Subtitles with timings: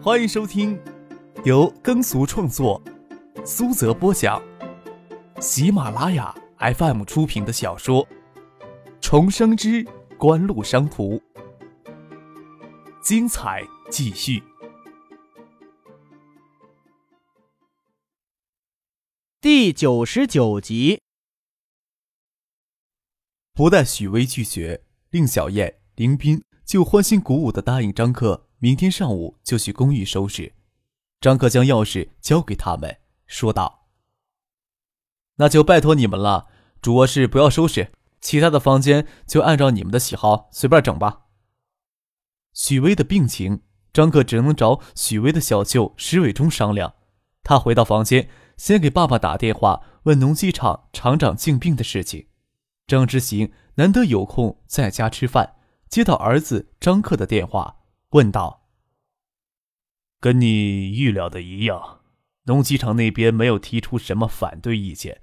[0.00, 0.80] 欢迎收听
[1.44, 2.80] 由耕俗创作、
[3.44, 4.40] 苏泽播讲、
[5.40, 8.06] 喜马拉雅 FM 出品的小说
[9.00, 9.84] 《重生之
[10.16, 11.16] 官路商途》，
[13.02, 14.40] 精彩继续，
[19.40, 21.00] 第九十九集。
[23.52, 28.47] 不待许巍拒绝，令小燕、林斌就欢欣鼓舞的答应张克。
[28.58, 30.52] 明天上午就去公寓收拾。
[31.20, 33.88] 张克将钥匙交给他们，说道
[35.36, 36.46] ：“那就拜托你们了，
[36.80, 41.22] 主卧室不要收拾，其他的房间就按照你们的喜好随便整吧。”
[42.54, 43.62] 许巍的病情，
[43.92, 46.94] 张克只能找许巍的小舅石伟忠商量。
[47.44, 52.26] 他回到房间，先给爸爸打电话问农机厂厂长静病的事情。
[52.86, 55.54] 张之行难得有空在家吃饭，
[55.88, 57.77] 接到儿子张克的电话。
[58.10, 58.66] 问道
[60.18, 62.00] ：“跟你预料的一样，
[62.44, 65.20] 农机厂那边没有提出什么反对意见。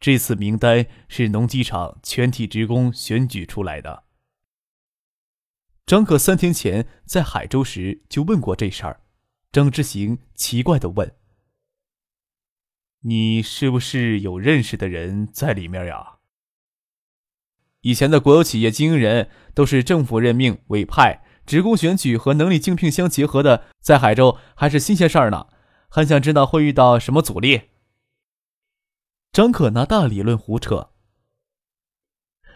[0.00, 4.02] 这次名单是农机厂全体职工选举出来的。”
[5.86, 9.02] 张可三天前在海州时就问过这事儿。
[9.52, 11.14] 张之行奇怪的问
[13.02, 16.18] ：“你是不是有认识的人在里面呀？”
[17.82, 21.23] 以前的国有企业经营人都是政府任命委派。
[21.46, 25.48] 职工选举和能力竞聘相结合的，在海州还是新鲜事儿呢，
[25.88, 27.70] 很想知道会遇到什么阻力。
[29.32, 30.90] 张可拿大理论胡扯，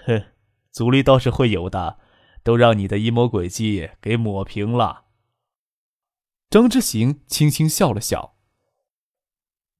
[0.06, 0.24] 哼，
[0.70, 1.98] 阻力倒是会有的，
[2.42, 5.06] 都让你的阴谋诡计给抹平了。
[6.48, 8.36] 张之行轻轻笑了笑。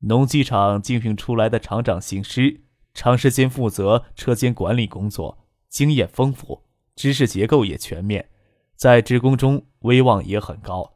[0.01, 8.31] 农机厂竞聘出来的厂长姓施，长时间负责车间管理工作，经验丰富，知识结构也全面。
[8.79, 10.93] 在职工中威望也很高，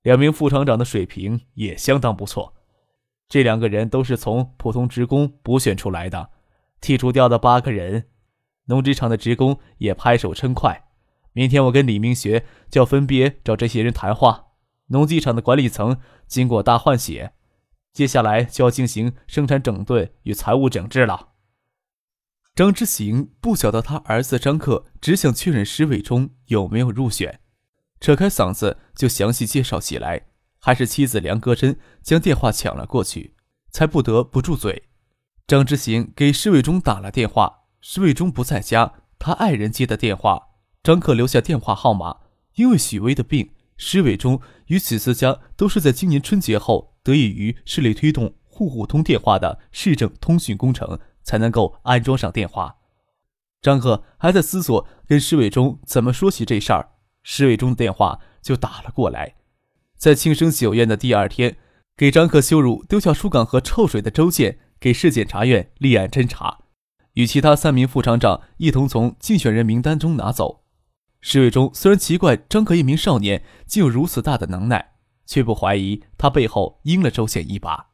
[0.00, 2.54] 两名副厂长的水平也相当不错。
[3.28, 6.30] 这两个人都是从普通职工补选出来的，
[6.80, 8.06] 剔除掉的八个人，
[8.64, 10.88] 农机厂的职工也拍手称快。
[11.34, 14.46] 明天我跟李明学就要分别找这些人谈话。
[14.86, 17.34] 农机厂的管理层经过大换血，
[17.92, 21.28] 接下来就要进行生产整顿与财务整治了。
[22.58, 27.38] 张之行不晓得他儿子张克只想确认石伟忠有没有入选，
[28.00, 30.22] 扯开嗓子就详细介绍起来。
[30.58, 33.36] 还是妻子梁歌珍将电话抢了过去，
[33.70, 34.88] 才不得不住嘴。
[35.46, 40.48] 张之行给石伟忠打了电话，石伟忠不在家，他爱人接的电话。
[40.82, 42.16] 张克留下电话号码，
[42.56, 50.98] 因为许巍的病，石伟忠与许思佳都是在今年春节后得益于市里推动户户通电话的市政通讯工程。
[51.28, 52.76] 才能够安装上电话。
[53.60, 59.34] 张克还在思索跟施伟忠怎么说起这事儿，施伟忠的电话就打了过来。
[59.98, 61.58] 在庆生酒宴的第二天，
[61.94, 66.60] 给张克羞辱丢下书岗和臭水的周建给市检察院立案侦查，
[67.12, 70.64] 与其他三名副厂长一同从竞选人名单中拿走。
[71.20, 74.94] 施伟忠虽然奇怪张克一名少年竟有如此大的能耐，
[75.26, 77.87] 却不怀疑他背后阴了周宪一把。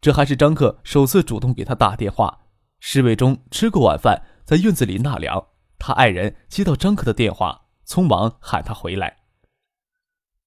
[0.00, 2.46] 这还是张克首次主动给他打电话。
[2.78, 5.48] 施伟忠吃过晚饭，在院子里纳凉。
[5.78, 9.18] 他爱人接到张克的电话，匆忙喊他回来。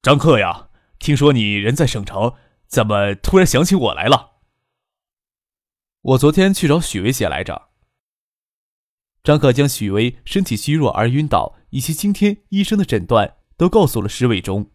[0.01, 2.33] 张克呀，听说你人在省城，
[2.67, 4.31] 怎么突然想起我来了？
[6.01, 7.69] 我昨天去找许巍姐来着。
[9.23, 14.71] 张克将许巍身体虚弱而晕倒，以及今天医生的诊断都告诉了施伟忠。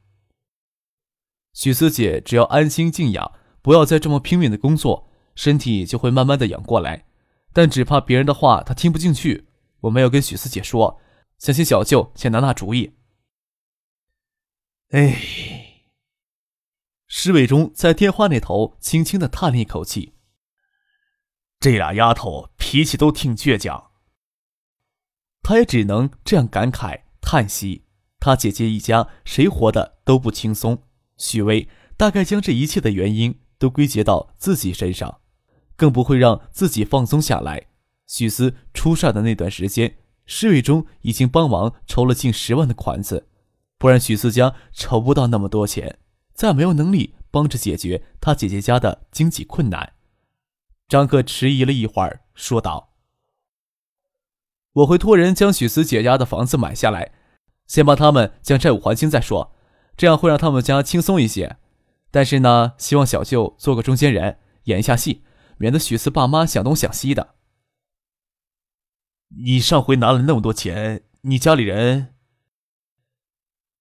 [1.52, 3.32] 许思姐只要安心静养。
[3.68, 7.04] 不要再这么拼命的工作，身体就会慢慢的养过来。
[7.52, 9.46] 但只怕别人的话他听不进去。
[9.80, 10.98] 我没有跟许四姐说，
[11.36, 12.94] 想请小舅先拿拿主意。
[14.92, 15.20] 哎，
[17.08, 20.14] 石伟忠在电话那头轻轻的叹了一口气。
[21.60, 23.90] 这俩丫头脾气都挺倔强。
[25.42, 27.84] 他也只能这样感慨叹息。
[28.18, 30.84] 他姐姐一家谁活的都不轻松。
[31.18, 33.38] 许巍大概将这一切的原因。
[33.58, 35.20] 都归结到自己身上，
[35.76, 37.66] 更不会让自己放松下来。
[38.06, 43.28] 许思出事的那段时间，施伟忠已经帮忙筹了近十万的款子，
[43.76, 45.98] 不然许思家筹不到那么多钱，
[46.32, 49.92] 再没有能力帮着解决他姐姐家的经济困难。
[50.88, 52.94] 张克迟疑了一会儿，说道
[54.72, 57.12] ：“我会托人将许思姐家的房子买下来，
[57.66, 59.52] 先帮他们将债务还清再说，
[59.98, 61.58] 这样会让他们家轻松一些。”
[62.10, 65.22] 但是呢，希望小舅做个中间人，演一下戏，
[65.58, 67.34] 免得许四爸妈想东想西的。
[69.44, 72.14] 你上回拿了那么多钱，你家里人？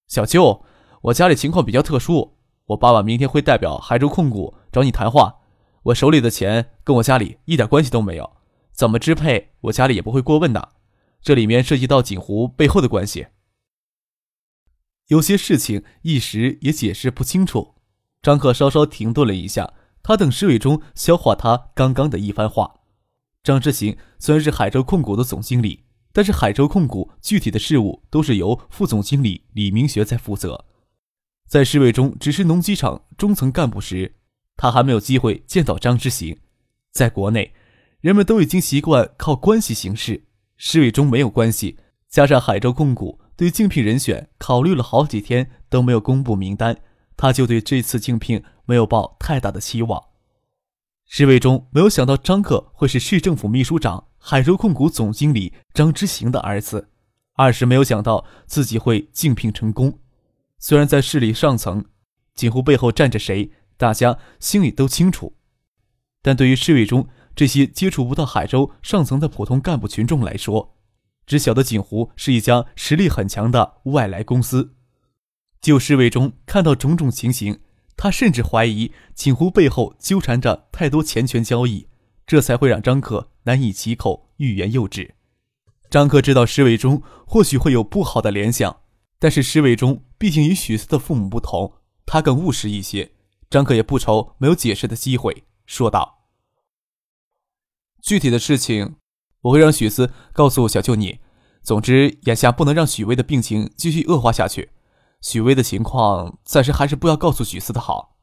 [0.08, 0.66] 小舅，
[1.04, 5.40] 我家里情况比较特殊，我爸爸明天会代表海州控股找你谈话。
[5.84, 8.38] 我手里的钱跟我家里一点关系都没有，
[8.74, 10.74] 怎么支配我家里也不会过问的。
[11.22, 13.28] 这里面涉及到锦湖背后的关系，
[15.08, 17.77] 有些事情一时也解释不清楚。
[18.22, 19.74] 张克稍稍停顿了一下，
[20.04, 22.82] 他等施伟忠消化他刚刚的一番话。
[23.44, 30.66] 张之行虽然是海州控股的总经理，但是海州控股具体的事务都是由副总经理李明学在负责。
[31.48, 34.16] 在施伟忠只是农机厂中层干部时，
[34.58, 36.38] 他还没有机会见到张之行。
[36.92, 37.54] 在国内，
[38.02, 40.26] 人们都已经习惯靠关系行事。
[40.58, 41.78] 施伟忠没有关系，
[42.10, 46.82] 加上海州控股对竞聘人选考虑了好几天都没有公布名单，
[47.18, 50.02] 他就对这次竞聘没有抱太大的期望。
[51.06, 56.90] 施伟忠没有想到张克会是市政府秘书长、海州控股总经理张之行的儿子，
[57.36, 60.00] 二是没有想到自己会竞聘成功。
[60.60, 61.86] 虽然在市里上层，
[62.36, 65.38] 锦湖背后站着谁，大家心里都清楚，
[66.22, 70.76] 但对于施伟忠这些接触不到海州上层的普通干部群众来说，
[71.26, 74.77] 只晓得锦湖是一家实力很强的外来公司。
[75.62, 77.60] 就施伟忠看到种种情形。
[78.00, 81.88] 他甚至怀疑锦湖背后纠缠着太多钱权交易，
[82.28, 85.16] 这才会让张克难以启口欲言又止。
[85.90, 88.82] 张克知道施伟忠或许会有不好的联想，
[89.18, 91.74] 但是施伟忠毕竟与许思的父母不同，
[92.06, 93.14] 他更务实一些。
[93.50, 96.28] 张克也不愁没有解释的机会，说道
[98.04, 98.98] ：“具体的事情，
[99.42, 101.20] 我会让许思告诉小舅你。
[101.64, 104.70] 总之，眼下不能让许巍的病情继续恶化下去。”
[105.22, 108.18] 许巍的情况暂时还是不要告诉许思的好。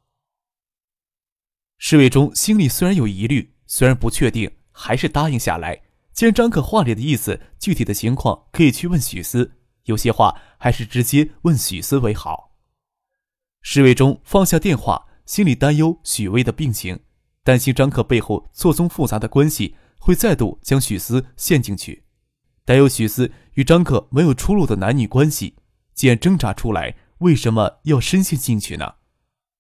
[1.77, 5.83] 侍卫忠心里虽然有疑虑，虽然不确定，还是答应下来。
[6.13, 12.57] 既然张可话里的意思，具体的情况可以去问许思，有些话还是直接问许思为好。
[13.61, 17.01] 侍卫忠放下电话，心里担忧许巍的病情，
[17.43, 22.05] 担心张可背后错综复杂的关系会再度将许思陷进去，
[22.65, 25.57] 担忧许思与张可没有出路的男女关系。
[25.95, 28.97] 既然挣扎出来，为什么要深陷进去呢？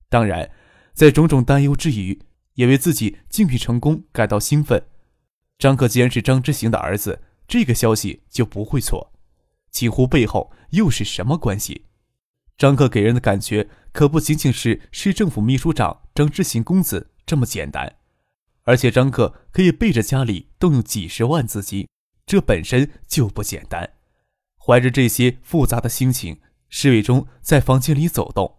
[0.08, 0.50] 当然，
[0.92, 2.20] 在种种担忧之余，
[2.54, 4.84] 也为自己竞聘成功感到兴奋。
[5.58, 9.12] 张克既然是张之行的儿子，这个消息就不会错。
[9.70, 11.86] 几乎背后又是什么关系？
[12.56, 17.96] 张克给人的感觉可不仅仅是市政府秘书长张之行公子这么简单，
[18.62, 21.88] 而且张克可以背着家里动用几十万资金，
[22.25, 23.94] 这本身就不简单。
[24.66, 26.40] 怀着这些复杂的心情，
[26.70, 28.56] 施伟忠在房间里走动，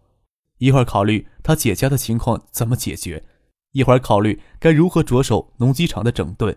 [0.58, 3.24] 一会儿考虑他姐家的情况怎么解决，
[3.72, 6.56] 一会儿考虑该如何着手农机厂的整顿，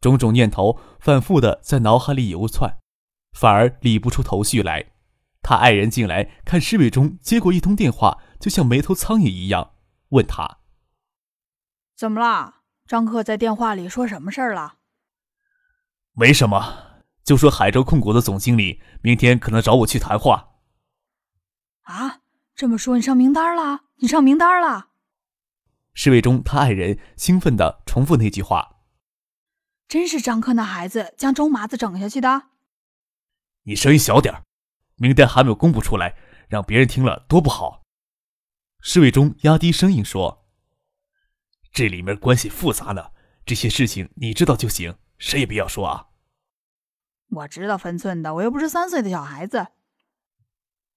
[0.00, 2.78] 种种念头反复的在脑海里游窜，
[3.32, 4.92] 反而理不出头绪来。
[5.42, 9.72] 他爱人进来看施伟忠接过一通电话，就像没头苍蝇一样，
[10.08, 10.60] 问他
[11.94, 12.62] ：“怎么了？
[12.86, 14.76] 张克在电话里说什么事儿了
[16.16, 16.84] ？”“没什么。”
[17.26, 20.60] 就说海州控股的总经理明天可能找我去谈话。
[21.82, 22.20] 啊，
[22.54, 23.80] 这么说你上名单了？
[23.96, 24.90] 你上名单了？
[25.92, 28.76] 侍卫中他爱人兴奋的重复那句话。
[29.88, 32.44] 真是张克那孩子将周麻子整下去的？
[33.64, 34.42] 你声音小点
[34.94, 36.14] 名单还没有公布出来，
[36.48, 37.82] 让别人听了多不好。
[38.80, 40.46] 侍卫中压低声音说
[41.72, 43.10] ：“这里面关系复杂呢，
[43.44, 46.06] 这些事情你知道就行，谁也不要说啊。”
[47.28, 49.66] 我知道分寸的，我又不是三岁的小孩子。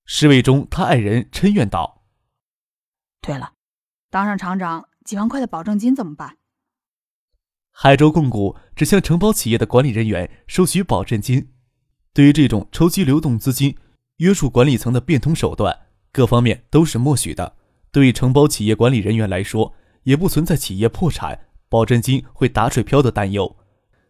[0.05, 2.03] 侍卫中，他爱人嗔怨道
[3.21, 3.53] ：“对了，
[4.09, 6.37] 当上厂长几万块的保证金怎么办？”
[7.71, 11.53] 海州控股只向承包企业的管理人员收取保证金。
[12.13, 13.77] 对于这种筹集流动资金、
[14.17, 17.55] 约束管理层的变通手段，各方面都是默许的。
[17.91, 23.57] 对于承包企业管理人员来说，也不存在企业破产、保证金会打水漂的担忧。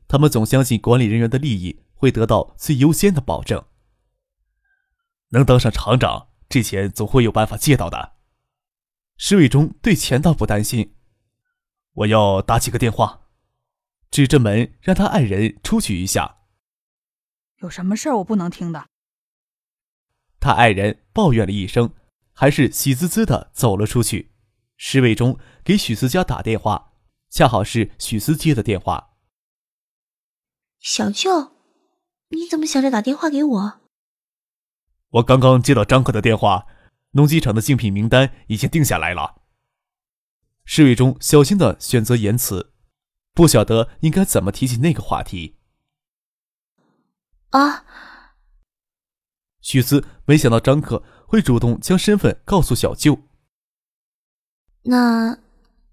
[0.07, 1.83] 他们总相信管理人员的利益。
[1.99, 3.65] 会得到最优先的保证。
[5.31, 8.13] 能当上厂长，这钱总会有办法借到的。
[9.17, 10.95] 石伟忠对钱倒不担心。
[11.91, 13.27] 我要打几个电话，
[14.09, 16.37] 指着门让他爱人出去一下。
[17.57, 18.87] 有什么事我不能听的？
[20.39, 21.93] 他爱人抱怨了一声，
[22.31, 24.31] 还是喜滋滋的走了出去。
[24.77, 26.93] 石伟忠给许思佳打电话，
[27.29, 29.17] 恰好是许思接的电话。
[30.79, 31.58] 小舅。
[32.29, 33.79] 你怎么想着打电话给我？
[35.09, 36.67] 我刚刚接到张克的电话，
[37.11, 39.41] 农机厂的竞品名单已经定下来了。
[40.63, 42.73] 侍卫中小心的选择言辞，
[43.33, 45.55] 不晓得应该怎么提起那个话题。
[47.49, 47.85] 啊！
[49.61, 53.19] 许思没想到张克会主动将身份告诉小舅。
[54.83, 55.39] 那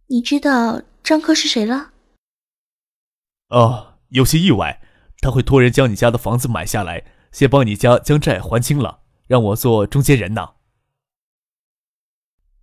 [0.08, 1.92] 你知道张克是谁了？
[3.48, 4.82] 哦，有些意外，
[5.20, 10.54] 他会托人将你家的房子买下来，先帮你家将债还清了，让我做中间人呢。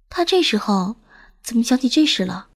[0.10, 0.98] 他这时候
[1.42, 2.50] 怎么想起这事了？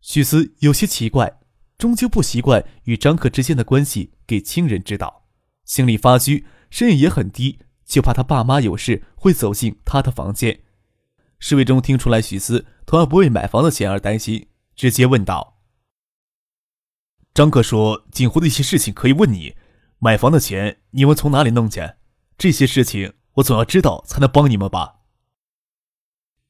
[0.00, 1.40] 许思有些奇怪，
[1.76, 5.26] 终究不习惯与张克之间的关系给亲人知道，
[5.64, 10.62] 心里发虚，声音也很低，就怕他爸妈有事会走进他的房间。
[11.38, 15.57] 侍卫中听出来许思同样不为买房的钱而担心，直接问道
[17.38, 19.54] ：“张克说锦湖的一些事情可以问你，
[20.00, 21.94] 买房的钱你们从哪里弄去？
[22.36, 24.96] 这些事情我总要知道才能帮你们吧。”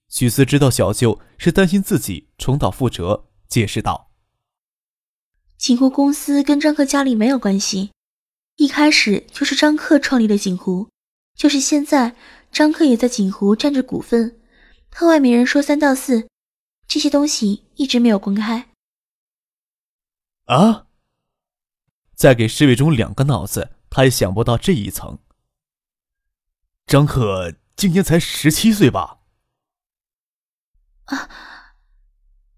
[0.09, 4.13] 许思知道小舅是担心自己重蹈覆辙，解释道
[5.59, 7.91] ：“锦湖公司跟张克家里没有关系，
[8.57, 10.89] 一开始就是张克创立的锦湖，
[11.37, 12.17] 就是现在
[12.51, 14.41] 张克也在锦湖占着股份。”
[14.89, 16.27] 和外面人说三道四，
[16.87, 18.71] 这些东西一直没有公开。
[20.49, 20.87] 啊！
[22.15, 25.19] 再给侍卫中两个脑子，他也想不到这一层。
[26.87, 29.21] 张克今年才十七岁吧？
[31.05, 31.29] 啊，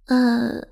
[0.06, 0.68] 呃。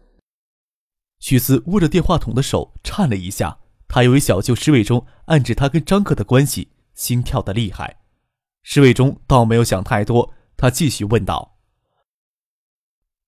[1.19, 3.59] 许思握着电话筒的手颤了一下，
[3.89, 8.01] 他以为小舅侍卫中暗指他跟张克的关系，心跳的厉害。
[8.63, 10.35] 侍卫中倒没有想太多。
[10.57, 11.59] 他继续问道：“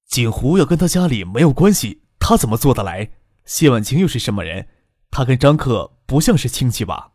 [0.07, 3.13] 锦湖要跟他家里没有关系，他怎么做得来？
[3.51, 4.69] 谢婉清又是什么人？
[5.11, 7.15] 他跟张克不像是亲戚吧？”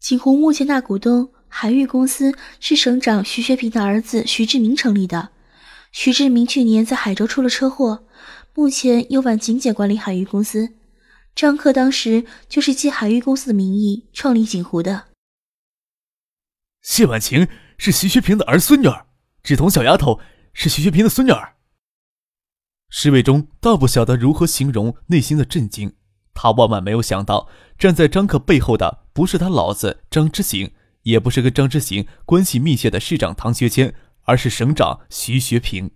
[0.00, 5.28] 景湖目前大股东海域公司是省长徐学平的儿子徐志明成立的。
[5.92, 8.08] 徐志明去年在海州出了车祸，
[8.54, 10.74] 目前由婉晴姐管理海域公司。
[11.36, 15.06] 张克当时就是借海域公司的名义创立景湖的。
[16.82, 17.46] 谢婉晴。
[17.80, 19.06] 是徐学平的儿孙女儿，
[19.44, 20.18] 志同小丫头
[20.52, 21.54] 是徐学平的孙女儿。
[22.90, 25.92] 侍卫中倒不晓得如何形容内心的震惊，
[26.32, 30.70] 他万万没有想到，站在张克背后的不是他老子张之行，
[31.02, 35.90] 也不是跟张之行关系密切的市长唐学谦，而是省长徐学平。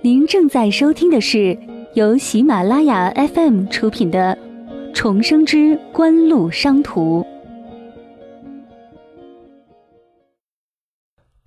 [0.00, 1.56] 您正在收听的是
[1.94, 4.36] 由喜马拉雅 FM 出品的。
[4.94, 7.24] 重生之官路商途。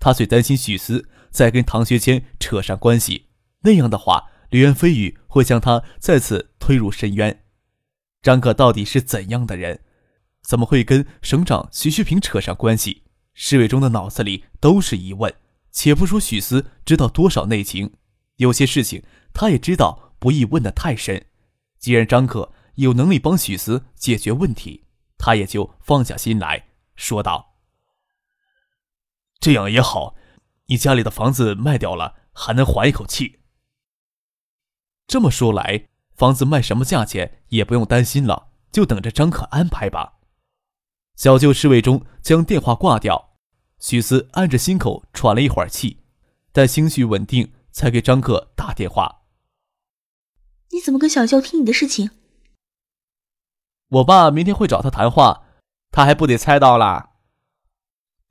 [0.06, 3.26] 他最担心许思再跟唐学谦扯上关系，
[3.62, 7.42] 那样的话，流言蜚语会将他再次推入深渊。
[8.22, 9.80] 张克到底是怎样的人？
[10.44, 13.02] 怎么会跟省长徐学平扯上关系？
[13.34, 15.34] 侍卫中的脑子里都是疑问。
[15.72, 17.94] 且不说许思知道多少内情，
[18.36, 19.02] 有些事情
[19.34, 21.26] 他也知道，不宜问得太深。
[21.80, 22.52] 既然张克。
[22.76, 24.84] 有能力帮许思解决问题，
[25.16, 27.45] 他也就放下心来说道
[29.40, 30.14] ：“这样也好，
[30.66, 33.40] 你家里的房子卖掉了，还能缓一口气。
[35.06, 40.14] 这么说来，房子卖什么价钱也不用担心了，就等着张可安排吧。”
[41.16, 43.36] 小舅侍卫中将电话挂掉，
[43.78, 46.02] 许思按着心口喘了一会儿气，
[46.52, 49.22] 待情绪稳定，才给张克打电话
[50.72, 52.10] ：“你怎么跟小舅提你的事情？”
[53.88, 55.44] 我爸明天会找他谈话，
[55.90, 57.15] 他还不得猜到啦。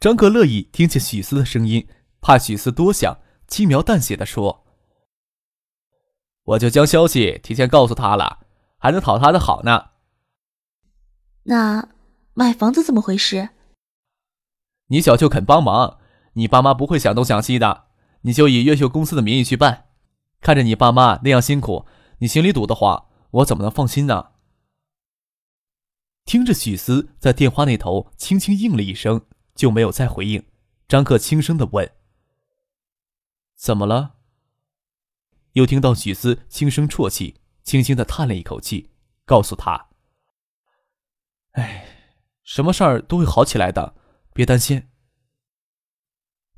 [0.06, 1.88] 张克乐意听见许思的声音，
[2.22, 4.64] 怕许思多想，轻描淡写的说
[6.46, 8.46] ：“我就将消息提前告诉他了，
[8.78, 9.90] 还能讨他的好呢。”
[11.46, 11.90] 那
[12.36, 13.50] 买房子怎么回事？
[14.90, 15.98] 你小舅肯帮忙，
[16.34, 17.86] 你爸妈不会想东想西的，
[18.22, 19.88] 你就以越秀公司的名义去办。
[20.40, 21.88] 看着你爸妈那样辛苦，
[22.20, 24.34] 你心里堵得慌，我怎么能放心呢？
[26.26, 30.44] 听着，许思在电话那头轻轻应了一声，就没有再回应。
[30.88, 31.92] 张克轻声的问
[33.58, 34.18] ：“怎么了？”
[35.54, 38.92] 又听到许思轻声啜泣，轻轻的叹了一口气，
[39.26, 39.88] 告诉他
[41.54, 41.88] ：“哎，
[42.44, 43.96] 什么事儿都会好起来的，
[44.34, 44.90] 别担心。”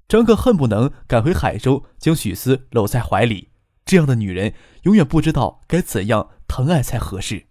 [0.09, 3.51] 张克恨不能赶回海州，将许思搂在怀里。
[3.85, 7.47] 这样的女人，永远不知道该怎样疼爱才合适。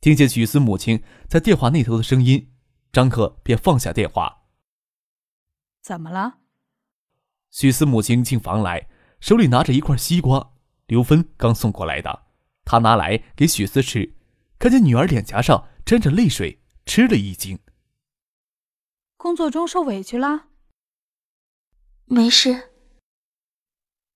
[0.00, 2.52] 听见许思母亲在电话那头的声音，
[2.92, 4.41] 张克便放下电话。
[5.82, 6.38] 怎么了？
[7.50, 8.88] 许思母亲进房来，
[9.20, 10.52] 手里拿着一块西瓜，
[10.86, 12.26] 刘芬刚送过来的。
[12.64, 14.14] 她拿来给许思吃，
[14.58, 17.58] 看见女儿脸颊上沾着泪水，吃了一惊。
[19.16, 20.46] 工作中受委屈了？
[22.04, 22.70] 没事。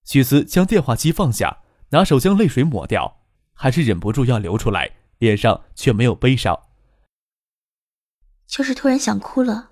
[0.04, 4.96] 许思将电话机放下，拿手将泪水抹掉，还是忍不住要流出来。
[5.18, 6.68] 脸上却没有悲伤。
[8.46, 9.70] 就是突然想哭了。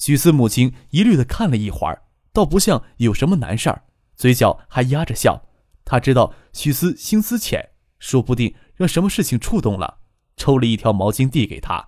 [0.00, 3.84] 许思母亲疑虑的看了一会儿，倒不像有什么难事儿，
[4.16, 5.46] 嘴角还压着笑。
[5.84, 10.00] 他知道许思心思浅，说不定让什么事情触动了，
[10.38, 11.86] 抽了一条毛巾递给他。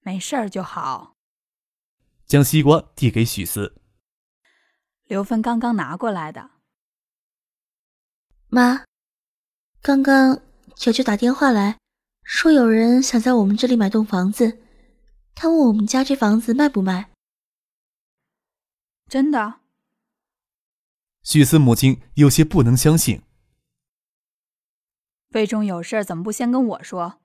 [0.00, 1.12] 没事儿就好。
[2.26, 3.74] 将西瓜递给许思。
[5.04, 6.52] 刘芬刚刚拿过来的。
[8.48, 8.84] 妈，
[9.82, 10.40] 刚刚
[10.74, 11.76] 小舅打电话来
[12.24, 14.58] 说，有人想在我们这里买栋房子，
[15.40, 17.10] 他问我们家这房子卖不卖。
[19.08, 19.60] 真的？
[21.22, 23.22] 许思母亲有些不能相信。
[25.28, 27.20] 魏忠有事怎么不先跟我说？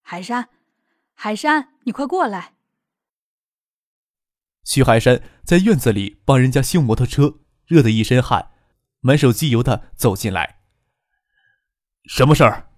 [0.00, 0.48] 海山，
[1.14, 2.54] 海山，你快过来。
[4.64, 8.50] 徐海山在院子里帮人家修摩托车，热得一身汗，
[8.98, 10.60] 满手机油的走进来。
[12.06, 12.68] 什么事儿？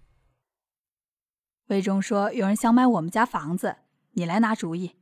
[1.68, 3.76] 魏忠说有人想买我们家房子，
[4.14, 4.96] 你来拿主意。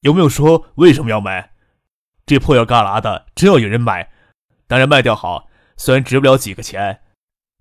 [0.00, 1.52] 有没有说为什么要买？
[2.26, 4.10] 这破药旮旯的，真要有人买，
[4.66, 5.48] 当然卖掉好。
[5.76, 7.02] 虽然值不了几个钱，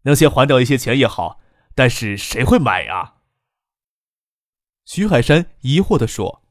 [0.03, 1.39] 能先还掉一些钱也好，
[1.75, 3.15] 但是谁会买呀？
[4.85, 6.43] 徐海山疑惑地说：“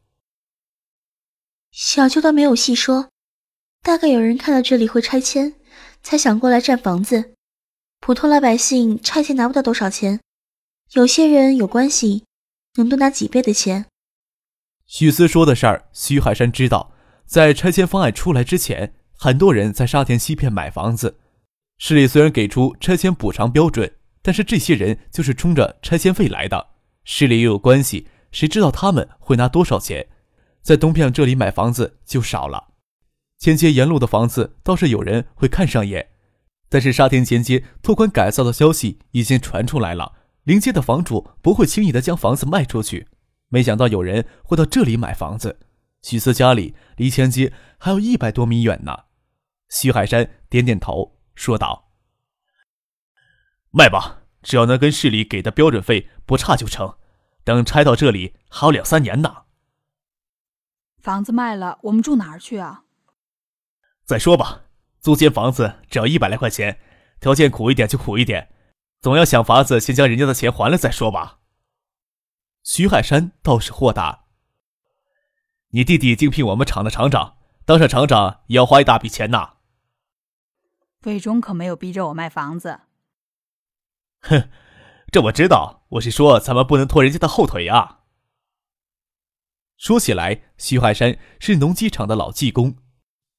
[1.71, 3.11] 小舅倒没有细说，
[3.83, 5.55] 大概有人看到这里会拆迁，
[6.02, 7.35] 才想过来占房子。
[8.00, 10.21] 普通老百姓拆迁拿不到多少钱，
[10.93, 12.25] 有些人有关系，
[12.76, 13.87] 能多拿几倍的钱。”
[14.87, 16.93] 许思说的事儿，徐海山知道。
[17.25, 21.19] 在拆迁方案出来之前，很多人在沙田西片买房子。
[21.79, 26.69] 市里虽然给出拆迁补偿标准，但是这些人就是冲着拆迁费来的。
[27.05, 30.09] 市里又有关系，谁知道他们会拿多少钱？
[30.61, 32.75] 在东片这里买房子就少了。
[33.38, 36.11] 前街沿路的房子倒是有人会看上眼，
[36.69, 40.12] 但是沙田前街拓宽改造的消息已经传出来了，
[40.44, 43.09] 临街的房主不会轻易的将房子卖出去。
[43.48, 45.61] 没想到有人会到这里买房子。
[46.02, 49.05] 许思家里离前街还有一百多米远呢。
[49.68, 51.92] 徐海山点点头，说道
[53.70, 56.96] ：“卖吧，只要能跟市里给的标准费不差就成。
[57.44, 59.44] 等拆到这里还有两三年呢。”
[61.00, 62.85] 房子卖了，我们住哪儿去啊？
[64.05, 64.62] 再说吧，
[65.00, 66.78] 租间房子只要一百来块钱，
[67.20, 68.52] 条件苦一点就苦一点，
[69.03, 71.41] 总要想法子先将人家的钱还了再说吧。
[72.62, 74.27] 徐海山倒是豁达。
[75.71, 79.55] 你弟弟竞聘我们厂的厂长，当上厂长也要花一大笔钱呐。
[81.03, 82.83] 魏忠可没有逼着我卖房子。
[84.21, 84.49] 哼，
[85.11, 88.03] 这我知道，我是说咱们不能拖人家的后腿啊。
[89.77, 92.77] 说起来，徐海山是农机厂的老技工，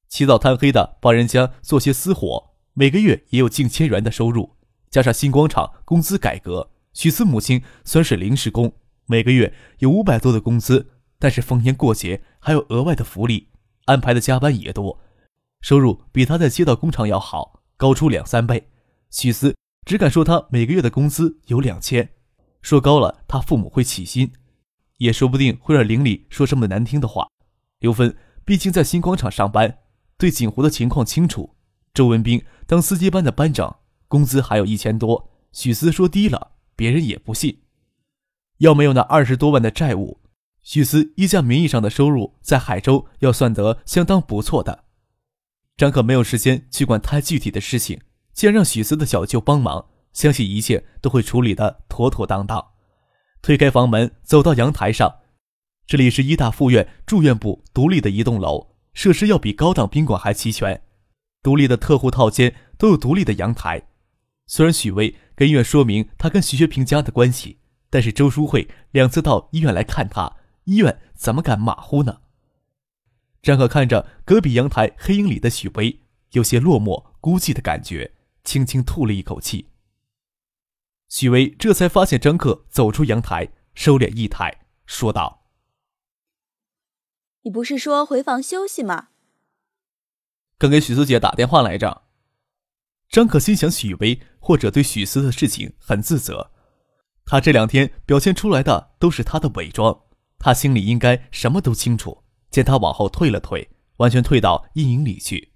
[0.09, 4.57] 起早贪黑的帮人家做些私活，每个月也有近千元的收入。
[4.93, 8.71] 加上新光厂工资改革，许思母亲算是临时工，
[9.07, 10.91] 每个月有五百多的工资。
[11.17, 13.47] 但是逢年过节还有额外的福利，
[13.85, 14.99] 安排的加班也多，
[15.61, 18.69] 收入比他在街道工厂要好，高出两三倍。
[19.09, 22.07] 许思只敢说他每个月的工资有两千，
[22.61, 24.31] 说高了他父母会起心，
[24.99, 27.27] 也说不定会让邻里说什么难听的话。
[27.79, 29.79] 刘芬毕竟在新广场上班，
[30.19, 31.55] 对锦湖的情况清楚。
[31.95, 33.77] 周文斌当司机班的班长，
[34.13, 35.31] 工资还有一千多。
[35.51, 37.63] 许思说低了，别人也不信。
[38.59, 40.19] 要没有那二十多万的债务。
[40.61, 44.83] 许思一家名义上的收入在海州要算得相当不错的。
[45.75, 48.01] 张可没有时间去管太具体的事情，
[48.33, 52.63] 既然让许思的小舅帮忙，相信一切都会处理的妥妥当当。
[53.41, 55.21] 推开房门，走到阳台上，
[55.87, 60.83] 这里是医大附院住院部独立的一栋楼，设施要比高档宾馆还齐全，
[61.41, 63.81] 独立的特护套间都有独立的阳台。
[64.45, 70.37] 虽然许巍跟医院说明他跟徐学平家的关系，但是周淑慧两次到医院来看他。
[70.65, 72.21] 医院怎么敢马虎呢？
[73.41, 75.99] 张可看着隔壁阳台黑影里的许巍，
[76.31, 79.69] 有些落寞孤寂的感觉，轻轻吐了一口气。
[81.09, 85.45] 许巍这才发现张克走出阳台，收敛仪态，说道
[87.43, 89.09] ：“你不是说回房休息吗？”
[90.57, 92.03] 刚给许思姐打电话来着。
[93.13, 96.49] 张可心想，许巍或者对许思的事情很自责，
[97.25, 100.05] 他这两天表现出来的都是他的伪装。
[100.39, 105.53] 他心里应该什么都清楚，见他往后退了退，完全退到阴影里去。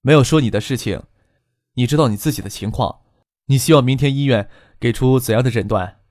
[0.00, 1.02] 没有说你的事情，
[1.74, 3.00] 你知道你自己的情况，
[3.46, 6.02] 你希望明天医院给出怎样的诊断？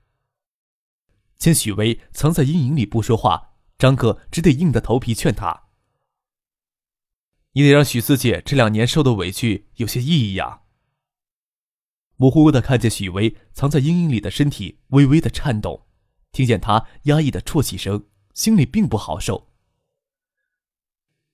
[1.38, 5.65] 见许巍藏在阴影里不说话，张克只得硬着头皮劝他
[7.56, 10.60] ：“你得让许四姐这两年受的委屈有些意义呀。”
[12.16, 15.86] 模糊糊的看见许巍藏在阴影里的身体微微的颤动，
[16.32, 19.48] 听见他压抑的啜泣声，心里并不好受。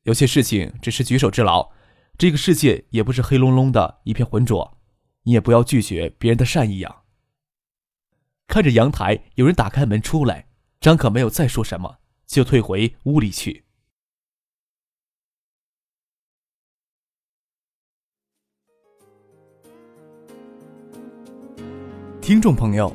[0.04, 1.72] 有些事情只是举手之劳，
[2.16, 4.78] 这个世界也不是黑隆隆的一片浑浊，
[5.24, 7.02] 你也不要拒绝别人的善意呀。
[8.46, 10.46] 看着阳台有人打开门出来，
[10.80, 13.64] 张可没有再说什么，就退回屋里去。
[22.22, 22.94] 听众朋友，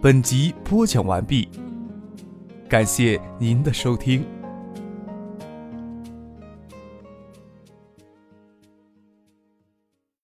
[0.00, 1.48] 本集播讲完毕，
[2.68, 4.24] 感谢您的收听。